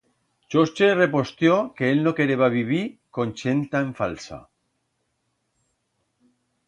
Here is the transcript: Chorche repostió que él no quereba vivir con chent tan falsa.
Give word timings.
Chorche 0.53 0.87
repostió 0.99 1.57
que 1.81 1.91
él 1.95 2.01
no 2.07 2.13
quereba 2.21 2.49
vivir 2.55 2.81
con 3.19 3.35
chent 3.43 3.61
tan 3.77 3.93
falsa. 4.01 4.41